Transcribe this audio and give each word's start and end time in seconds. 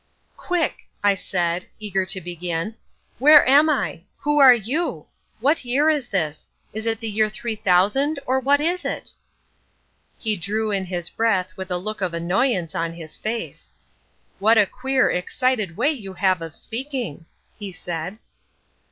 "Quick," 0.35 0.87
I 1.03 1.13
said, 1.13 1.67
eager 1.77 2.07
to 2.07 2.19
begin; 2.19 2.73
"where 3.19 3.47
am 3.47 3.69
I? 3.69 4.01
Who 4.21 4.39
are 4.39 4.51
you? 4.71 5.05
What 5.39 5.63
year 5.63 5.91
is 5.91 6.07
this; 6.07 6.47
is 6.73 6.87
it 6.87 6.99
the 6.99 7.07
year 7.07 7.29
3000, 7.29 8.17
or 8.25 8.39
what 8.39 8.59
is 8.59 8.83
it?" 8.83 9.13
He 10.17 10.35
drew 10.35 10.71
in 10.71 10.85
his 10.85 11.11
breath 11.11 11.55
with 11.55 11.69
a 11.69 11.77
look 11.77 12.01
of 12.01 12.15
annoyance 12.15 12.73
on 12.73 12.93
his 12.93 13.15
face. 13.15 13.73
"What 14.39 14.57
a 14.57 14.65
queer, 14.65 15.11
excited 15.11 15.77
way 15.77 15.91
you 15.91 16.13
have 16.13 16.41
of 16.41 16.55
speaking," 16.55 17.27
he 17.59 17.71
said. 17.71 18.17